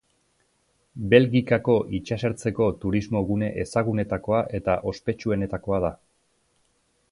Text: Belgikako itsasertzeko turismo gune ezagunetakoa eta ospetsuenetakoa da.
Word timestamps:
Belgikako 1.13 1.75
itsasertzeko 1.97 2.69
turismo 2.85 3.23
gune 3.29 3.51
ezagunetakoa 3.65 4.41
eta 4.61 4.79
ospetsuenetakoa 4.93 5.83
da. 5.89 5.93